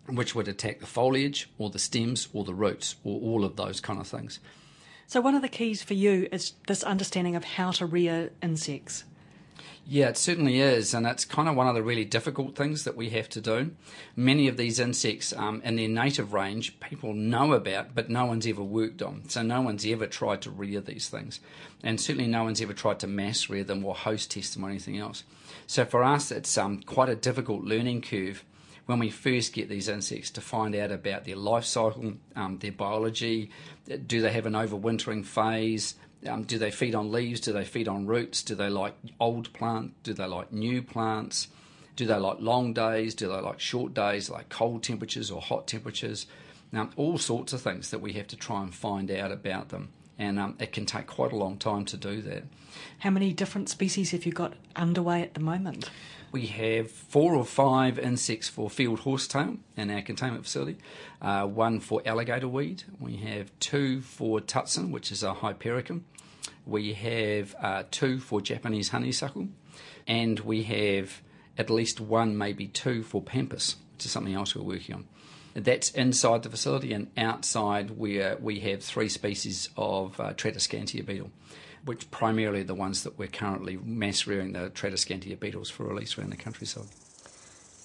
which 0.06 0.36
would 0.36 0.46
attack 0.46 0.78
the 0.78 0.86
foliage 0.86 1.50
or 1.58 1.68
the 1.68 1.80
stems 1.80 2.28
or 2.32 2.44
the 2.44 2.54
roots 2.54 2.94
or 3.02 3.20
all 3.20 3.44
of 3.44 3.56
those 3.56 3.80
kind 3.80 3.98
of 3.98 4.06
things. 4.06 4.38
So, 5.08 5.20
one 5.20 5.34
of 5.34 5.42
the 5.42 5.48
keys 5.48 5.82
for 5.82 5.94
you 5.94 6.28
is 6.30 6.52
this 6.68 6.84
understanding 6.84 7.34
of 7.34 7.42
how 7.42 7.72
to 7.72 7.86
rear 7.86 8.30
insects. 8.40 9.02
Yeah, 9.87 10.09
it 10.09 10.17
certainly 10.17 10.61
is, 10.61 10.95
and 10.95 11.07
it's 11.07 11.26
kind 11.26 11.47
of 11.47 11.57
one 11.57 11.69
of 11.69 11.75
the 11.75 11.83
really 11.83 12.07
difficult 12.07 12.57
things 12.57 12.85
that 12.85 12.97
we 12.97 13.11
have 13.11 13.29
to 13.31 13.41
do. 13.41 13.73
Many 14.17 14.49
of 14.49 14.57
these 14.57 14.81
insects 14.81 15.35
um, 15.35 15.61
in 15.62 15.76
their 15.76 15.88
native 15.88 16.33
range, 16.33 16.81
people 16.81 17.12
know 17.12 17.53
about, 17.53 17.95
but 17.95 18.09
no 18.09 18.25
one's 18.25 18.47
ever 18.47 18.62
worked 18.62 19.03
on. 19.03 19.29
So 19.29 19.43
no 19.43 19.61
one's 19.61 19.85
ever 19.85 20.07
tried 20.07 20.41
to 20.43 20.50
rear 20.50 20.81
these 20.81 21.11
things, 21.11 21.38
and 21.83 22.00
certainly 22.00 22.29
no 22.29 22.45
one's 22.45 22.62
ever 22.62 22.73
tried 22.73 22.99
to 23.00 23.07
mass 23.07 23.50
rear 23.50 23.62
them 23.62 23.85
or 23.85 23.95
host 23.95 24.31
test 24.31 24.55
them 24.55 24.64
or 24.64 24.71
anything 24.71 24.99
else. 24.99 25.23
So 25.67 25.85
for 25.85 26.03
us, 26.03 26.31
it's 26.31 26.57
um, 26.57 26.81
quite 26.81 27.11
a 27.11 27.17
difficult 27.17 27.64
learning 27.64 28.03
curve 28.03 28.43
when 28.87 28.99
we 28.99 29.11
first 29.11 29.53
get 29.53 29.69
these 29.69 29.88
insects 29.88 30.31
to 30.31 30.41
find 30.41 30.75
out 30.75 30.93
about 30.93 31.25
their 31.25 31.37
life 31.37 31.64
cycle, 31.64 32.14
um, 32.37 32.59
their 32.59 32.73
biology. 32.73 33.50
Do 34.07 34.23
they 34.23 34.33
have 34.33 34.47
an 34.47 34.55
overwintering 34.55 35.26
phase? 35.26 35.95
Um, 36.28 36.45
do 36.45 36.59
they 36.59 36.71
feed 36.71 36.95
on 36.95 37.12
leaves? 37.12 37.40
Do 37.40 37.52
they 37.52 37.64
feed 37.64 37.88
on 37.88 38.07
roots? 38.07 38.43
Do 38.43 38.54
they 38.54 38.69
like 38.69 38.95
old 39.21 39.52
plants? 39.52 39.95
Do 40.02 40.14
they 40.14 40.26
like 40.26 40.52
new 40.52 40.83
plants? 40.83 41.49
Do 41.97 42.07
they 42.07 42.16
like 42.16 42.38
long 42.40 42.73
days? 42.73 43.14
Do 43.14 43.28
they 43.28 43.40
like 43.40 43.61
short 43.61 43.95
days, 43.95 44.31
like 44.31 44.49
cold 44.49 44.83
temperatures 44.83 45.31
or 45.31 45.40
hot 45.40 45.66
temperatures? 45.66 46.26
Now, 46.73 46.90
all 46.97 47.19
sorts 47.19 47.52
of 47.52 47.61
things 47.61 47.90
that 47.90 48.00
we 48.00 48.14
have 48.14 48.26
to 48.28 48.37
try 48.37 48.62
and 48.62 48.75
find 48.75 49.11
out 49.11 49.31
about 49.31 49.69
them. 49.69 49.90
And 50.19 50.38
um, 50.38 50.57
it 50.59 50.73
can 50.73 50.87
take 50.87 51.07
quite 51.07 51.33
a 51.33 51.37
long 51.37 51.57
time 51.57 51.85
to 51.87 51.97
do 51.97 52.21
that. 52.23 52.45
How 53.00 53.11
many 53.11 53.33
different 53.33 53.69
species 53.69 54.11
have 54.12 54.26
you 54.26 54.33
got 54.33 54.54
underway 54.75 55.23
at 55.23 55.35
the 55.35 55.40
moment? 55.40 55.90
We 56.35 56.47
have 56.47 56.91
four 56.91 57.37
or 57.37 57.45
five 57.45 57.97
insects 57.97 58.49
for 58.49 58.69
field 58.69 58.99
horsetail 58.99 59.59
in 59.76 59.88
our 59.88 60.03
containment 60.03 60.43
facility, 60.43 60.79
uh, 61.23 61.47
one 61.47 61.79
for 61.79 62.03
alligator 62.05 62.49
weed, 62.49 62.83
we 62.99 63.19
have 63.19 63.53
two 63.61 64.00
for 64.00 64.41
tutsin, 64.41 64.91
which 64.91 65.12
is 65.12 65.23
a 65.23 65.33
hypericum, 65.33 66.05
we 66.67 66.93
have 66.95 67.55
uh, 67.61 67.85
two 67.88 68.19
for 68.19 68.41
Japanese 68.41 68.88
honeysuckle, 68.88 69.47
and 70.09 70.41
we 70.41 70.64
have 70.64 71.23
at 71.57 71.71
least 71.71 72.00
one, 72.00 72.37
maybe 72.37 72.67
two 72.67 73.05
for 73.05 73.23
pampas, 73.23 73.76
which 73.93 74.05
is 74.05 74.11
something 74.11 74.35
else 74.35 74.57
we're 74.57 74.64
working 74.64 74.97
on. 74.97 75.05
That's 75.55 75.91
inside 75.91 76.43
the 76.43 76.50
facility, 76.50 76.93
and 76.93 77.12
outside 77.17 77.93
we, 77.93 78.21
we 78.41 78.59
have 78.59 78.83
three 78.83 79.09
species 79.09 79.69
of 79.76 80.19
uh, 80.19 80.33
beetle 80.33 81.31
which 81.85 82.11
primarily 82.11 82.61
are 82.61 82.64
the 82.64 82.75
ones 82.75 83.03
that 83.03 83.19
we're 83.19 83.29
currently 83.29 83.79
mass 83.83 84.26
rearing 84.26 84.53
the 84.53 84.71
Tradescantia 84.71 85.38
beetles 85.38 85.71
for 85.71 85.85
release 85.85 86.19
around 86.19 86.31
the 86.31 86.37
countryside. 86.37 86.87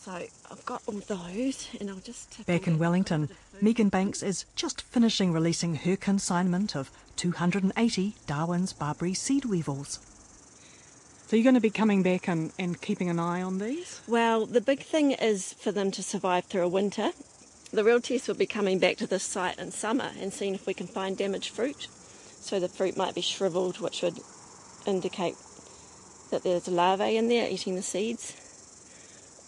So 0.10 0.14
I've 0.50 0.66
got 0.66 0.82
all 0.88 1.02
those, 1.08 1.70
and 1.80 1.90
I'll 1.90 1.98
just 1.98 2.46
back 2.46 2.68
in 2.68 2.80
Wellington. 2.80 3.30
Megan 3.62 3.90
Banks 3.90 4.24
is 4.24 4.46
just 4.56 4.82
finishing 4.82 5.34
releasing 5.34 5.76
her 5.76 5.98
consignment 5.98 6.76
of 6.76 6.90
280 7.18 8.16
Darwin's 8.26 8.72
Barberry 8.72 9.14
seed 9.14 9.46
weevils. 9.46 10.00
So 11.28 11.36
you're 11.36 11.44
going 11.44 11.54
to 11.56 11.62
be 11.62 11.70
coming 11.70 12.02
back 12.02 12.28
and, 12.28 12.52
and 12.58 12.82
keeping 12.82 13.10
an 13.10 13.20
eye 13.20 13.42
on 13.42 13.60
these? 13.60 14.02
Well, 14.08 14.48
the 14.48 14.62
big 14.62 14.80
thing 14.80 15.12
is 15.12 15.54
for 15.54 15.72
them 15.72 15.92
to 15.92 16.02
survive 16.02 16.46
through 16.46 16.64
a 16.64 16.68
winter. 16.68 17.12
The 17.72 17.84
real 17.84 18.02
test 18.02 18.28
will 18.28 18.36
be 18.36 18.48
coming 18.48 18.80
back 18.80 18.98
to 18.98 19.06
this 19.06 19.24
site 19.24 19.60
in 19.60 19.70
summer 19.70 20.12
and 20.20 20.34
seeing 20.34 20.56
if 20.56 20.66
we 20.66 20.74
can 20.74 20.88
find 20.88 21.16
damaged 21.16 21.50
fruit. 21.50 21.88
So 22.42 22.60
the 22.60 22.70
fruit 22.70 22.98
might 22.98 23.16
be 23.16 23.22
shriveled, 23.22 23.80
which 23.80 24.02
would 24.02 24.20
indicate 24.86 25.36
that 26.32 26.44
there's 26.44 26.68
larvae 26.68 27.18
in 27.18 27.28
there 27.28 27.50
eating 27.50 27.76
the 27.76 27.82
seeds. 27.82 28.36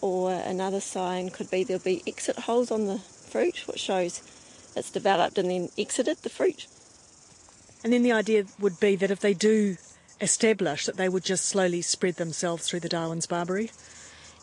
Or 0.00 0.32
another 0.32 0.80
sign 0.80 1.30
could 1.30 1.50
be 1.50 1.64
there'll 1.64 1.82
be 1.82 2.02
exit 2.06 2.40
holes 2.40 2.70
on 2.70 2.86
the 2.86 2.98
fruit, 2.98 3.66
which 3.66 3.80
shows 3.80 4.22
it's 4.76 4.90
developed 4.90 5.38
and 5.38 5.50
then 5.50 5.68
exited 5.78 6.18
the 6.18 6.28
fruit. 6.28 6.66
And 7.84 7.92
then 7.92 8.02
the 8.02 8.12
idea 8.12 8.44
would 8.58 8.78
be 8.78 8.96
that 8.96 9.10
if 9.10 9.20
they 9.20 9.34
do 9.34 9.76
establish, 10.20 10.86
that 10.86 10.96
they 10.96 11.08
would 11.08 11.24
just 11.24 11.44
slowly 11.44 11.82
spread 11.82 12.16
themselves 12.16 12.68
through 12.68 12.80
the 12.80 12.88
Darwin's 12.88 13.26
barberry. 13.26 13.70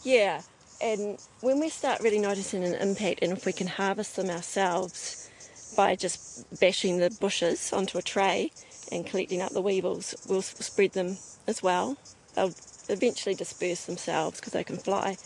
Yeah, 0.03 0.41
and 0.81 1.19
when 1.41 1.59
we 1.59 1.69
start 1.69 2.01
really 2.01 2.19
noticing 2.19 2.63
an 2.63 2.75
impact, 2.75 3.19
and 3.21 3.33
if 3.33 3.45
we 3.45 3.53
can 3.53 3.67
harvest 3.67 4.15
them 4.15 4.29
ourselves, 4.29 5.28
by 5.75 5.95
just 5.95 6.59
bashing 6.59 6.97
the 6.97 7.09
bushes 7.19 7.73
onto 7.73 7.97
a 7.97 8.01
tray 8.01 8.51
and 8.91 9.05
collecting 9.05 9.41
up 9.41 9.51
the 9.51 9.61
weevils, 9.61 10.15
we'll 10.27 10.41
spread 10.41 10.93
them 10.93 11.17
as 11.47 11.61
well. 11.61 11.97
They'll 12.35 12.53
eventually 12.89 13.35
disperse 13.35 13.85
themselves 13.85 14.39
because 14.39 14.53
they 14.53 14.63
can 14.63 14.77
fly, 14.77 15.17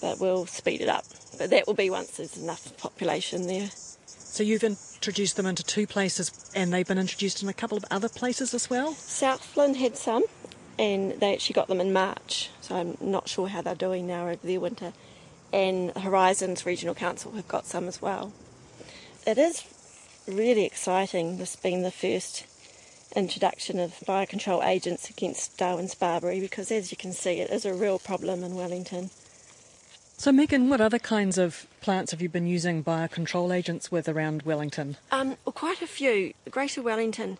but 0.00 0.20
we'll 0.20 0.46
speed 0.46 0.80
it 0.80 0.88
up. 0.88 1.04
But 1.38 1.50
that 1.50 1.66
will 1.66 1.74
be 1.74 1.90
once 1.90 2.16
there's 2.16 2.36
enough 2.36 2.76
population 2.78 3.46
there. 3.46 3.70
So 4.06 4.42
you've 4.42 4.64
introduced 4.64 5.36
them 5.36 5.46
into 5.46 5.62
two 5.62 5.86
places 5.86 6.50
and 6.54 6.72
they've 6.72 6.86
been 6.86 6.98
introduced 6.98 7.42
in 7.42 7.48
a 7.48 7.54
couple 7.54 7.76
of 7.76 7.84
other 7.90 8.08
places 8.08 8.54
as 8.54 8.68
well? 8.68 8.94
Southland 8.94 9.76
had 9.76 9.96
some 9.96 10.24
and 10.78 11.12
they 11.20 11.32
actually 11.32 11.54
got 11.54 11.68
them 11.68 11.80
in 11.80 11.92
March, 11.92 12.50
so 12.60 12.76
I'm 12.76 12.98
not 13.00 13.28
sure 13.28 13.48
how 13.48 13.62
they're 13.62 13.74
doing 13.74 14.06
now 14.06 14.28
over 14.28 14.46
their 14.46 14.60
winter. 14.60 14.92
And 15.52 15.90
Horizons 15.96 16.66
Regional 16.66 16.94
Council 16.94 17.32
have 17.32 17.48
got 17.48 17.64
some 17.64 17.88
as 17.88 18.02
well 18.02 18.32
it 19.26 19.38
is 19.38 19.64
really 20.26 20.64
exciting, 20.64 21.38
this 21.38 21.56
being 21.56 21.82
the 21.82 21.90
first 21.90 22.46
introduction 23.14 23.78
of 23.78 23.92
biocontrol 24.06 24.64
agents 24.64 25.10
against 25.10 25.56
Darwin's 25.58 25.94
barberry, 25.94 26.40
because 26.40 26.70
as 26.70 26.90
you 26.90 26.96
can 26.96 27.12
see, 27.12 27.40
it 27.40 27.50
is 27.50 27.64
a 27.64 27.74
real 27.74 27.98
problem 27.98 28.44
in 28.44 28.54
Wellington. 28.54 29.10
So, 30.18 30.32
Megan, 30.32 30.70
what 30.70 30.80
other 30.80 30.98
kinds 30.98 31.36
of 31.36 31.66
plants 31.82 32.12
have 32.12 32.22
you 32.22 32.28
been 32.28 32.46
using 32.46 32.82
biocontrol 32.82 33.54
agents 33.54 33.92
with 33.92 34.08
around 34.08 34.42
Wellington? 34.42 34.96
Um, 35.10 35.36
well, 35.44 35.52
quite 35.52 35.82
a 35.82 35.86
few. 35.86 36.32
Greater 36.50 36.82
Wellington 36.82 37.36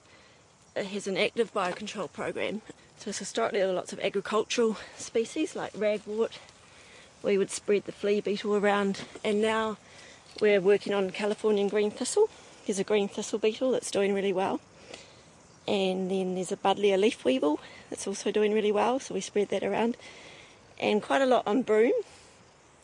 has 0.74 1.06
an 1.06 1.16
active 1.16 1.54
biocontrol 1.54 2.12
program. 2.12 2.60
So, 2.98 3.12
historically, 3.12 3.60
there 3.60 3.68
were 3.68 3.74
lots 3.74 3.92
of 3.92 4.00
agricultural 4.00 4.76
species 4.96 5.56
like 5.56 5.72
ragwort. 5.72 6.32
We 7.22 7.38
would 7.38 7.50
spread 7.50 7.84
the 7.84 7.92
flea 7.92 8.20
beetle 8.20 8.56
around, 8.56 9.02
and 9.24 9.40
now 9.40 9.78
we're 10.40 10.60
working 10.60 10.92
on 10.94 11.10
Californian 11.10 11.68
green 11.68 11.90
thistle. 11.90 12.28
There's 12.66 12.78
a 12.78 12.84
green 12.84 13.08
thistle 13.08 13.38
beetle 13.38 13.70
that's 13.70 13.90
doing 13.90 14.12
really 14.12 14.32
well. 14.32 14.60
And 15.68 16.10
then 16.10 16.34
there's 16.34 16.52
a 16.52 16.56
Buddleia 16.56 16.98
leaf 16.98 17.24
weevil 17.24 17.58
that's 17.90 18.06
also 18.06 18.30
doing 18.30 18.52
really 18.52 18.72
well, 18.72 19.00
so 19.00 19.14
we 19.14 19.20
spread 19.20 19.48
that 19.48 19.64
around. 19.64 19.96
And 20.78 21.02
quite 21.02 21.22
a 21.22 21.26
lot 21.26 21.46
on 21.46 21.62
broom. 21.62 21.92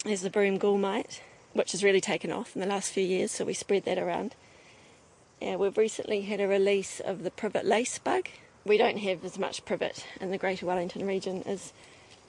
There's 0.04 0.23
the 0.23 0.30
broom 0.30 0.59
gall 0.59 0.78
mite, 0.78 1.23
which 1.52 1.73
has 1.73 1.85
really 1.85 2.00
taken 2.00 2.32
off 2.32 2.56
in 2.56 2.61
the 2.61 2.66
last 2.66 2.92
few 2.92 3.04
years, 3.04 3.30
so 3.30 3.44
we 3.44 3.54
spread 3.54 3.85
that 3.85 3.99
around. 3.99 4.35
Yeah, 5.40 5.56
we've 5.56 5.76
recently 5.76 6.23
had 6.23 6.40
a 6.40 6.49
release 6.49 7.00
of 7.00 7.23
the 7.23 7.30
privet 7.30 7.64
lace 7.64 7.99
bug. 7.99 8.28
We 8.64 8.78
don't 8.78 8.99
have 8.99 9.25
as 9.25 9.38
much 9.38 9.64
privet 9.64 10.06
in 10.21 10.30
the 10.30 10.38
Greater 10.38 10.66
Wellington 10.66 11.06
region 11.06 11.42
as 11.47 11.73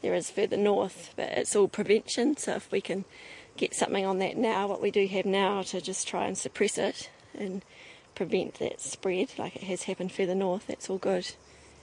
there 0.01 0.13
is 0.13 0.29
further 0.29 0.57
north, 0.57 1.13
but 1.15 1.29
it's 1.29 1.55
all 1.55 1.67
prevention. 1.67 2.37
So 2.37 2.55
if 2.55 2.71
we 2.71 2.81
can 2.81 3.05
get 3.57 3.74
something 3.74 4.05
on 4.05 4.19
that 4.19 4.38
now, 4.38 4.67
what 4.67 4.81
we 4.81 4.91
do 4.91 5.07
have 5.07 5.25
now, 5.25 5.62
to 5.63 5.81
just 5.81 6.07
try 6.07 6.25
and 6.25 6.38
suppress 6.38 6.77
it 6.77 7.10
and 7.38 7.63
prevent 8.15 8.55
that 8.55 8.79
spread, 8.79 9.31
like 9.38 9.55
it 9.55 9.63
has 9.63 9.83
happened 9.83 10.12
further 10.12 10.36
north, 10.36 10.67
that's 10.67 10.89
all 10.89 10.98
good. 10.98 11.33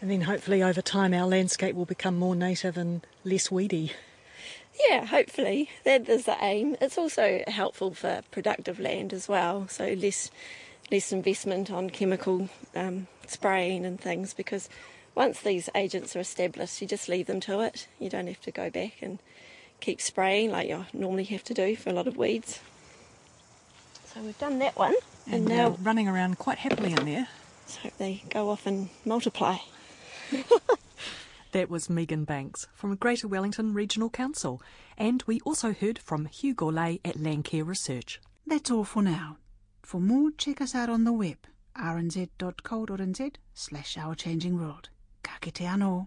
And 0.00 0.10
then 0.10 0.22
hopefully 0.22 0.62
over 0.62 0.80
time 0.80 1.12
our 1.12 1.26
landscape 1.26 1.74
will 1.74 1.84
become 1.84 2.18
more 2.18 2.34
native 2.34 2.76
and 2.76 3.06
less 3.24 3.50
weedy. 3.50 3.92
Yeah, 4.88 5.04
hopefully. 5.04 5.68
That 5.84 6.08
is 6.08 6.24
the 6.24 6.36
aim. 6.40 6.76
It's 6.80 6.96
also 6.96 7.42
helpful 7.46 7.92
for 7.92 8.22
productive 8.30 8.80
land 8.80 9.12
as 9.12 9.28
well, 9.28 9.68
so 9.68 9.92
less 9.92 10.30
less 10.90 11.12
investment 11.12 11.70
on 11.70 11.88
chemical 11.88 12.48
um, 12.74 13.06
spraying 13.26 13.86
and 13.86 14.00
things 14.00 14.34
because 14.34 14.68
once 15.14 15.40
these 15.40 15.68
agents 15.74 16.16
are 16.16 16.20
established, 16.20 16.80
you 16.80 16.88
just 16.88 17.08
leave 17.08 17.26
them 17.26 17.40
to 17.40 17.60
it. 17.60 17.86
You 18.00 18.10
don't 18.10 18.26
have 18.26 18.40
to 18.40 18.50
go 18.50 18.70
back 18.70 18.94
and 19.00 19.20
keep 19.80 20.00
spraying 20.00 20.50
like 20.50 20.68
you 20.68 20.86
normally 20.92 21.24
have 21.24 21.44
to 21.44 21.54
do 21.54 21.76
for 21.76 21.90
a 21.90 21.92
lot 21.92 22.06
of 22.06 22.16
weeds. 22.16 22.60
So 24.06 24.20
we've 24.20 24.38
done 24.38 24.58
that 24.58 24.76
one, 24.76 24.94
And, 25.26 25.34
and, 25.34 25.44
now 25.46 25.68
now 25.70 25.76
running 25.82 26.08
around 26.08 26.38
quite 26.38 26.58
happily 26.58 26.92
in 26.92 27.04
there. 27.04 27.28
let's 27.62 27.76
hope 27.76 27.96
they 27.98 28.22
go 28.28 28.50
off 28.50 28.66
and 28.66 28.88
multiply. 29.04 29.58
That 31.52 31.68
was 31.68 31.90
Megan 31.90 32.22
Banks 32.24 32.68
from 32.72 32.94
Greater 32.94 33.26
Wellington 33.26 33.74
Regional 33.74 34.08
Council. 34.08 34.62
And 34.96 35.24
we 35.26 35.40
also 35.40 35.72
heard 35.72 35.98
from 35.98 36.26
Hugh 36.26 36.54
Gourlay 36.54 37.00
at 37.04 37.16
Landcare 37.16 37.66
Research. 37.66 38.20
That's 38.46 38.70
all 38.70 38.84
for 38.84 39.02
now. 39.02 39.38
For 39.82 40.00
more, 40.00 40.30
check 40.38 40.60
us 40.60 40.76
out 40.76 40.88
on 40.88 41.02
the 41.02 41.12
web, 41.12 41.38
rnz.co.nz 41.76 43.34
slash 43.52 43.98
our 43.98 44.14
changing 44.14 44.60
world. 44.60 44.90
Ka 45.24 45.38
kite 45.40 45.54
anō. 45.54 46.06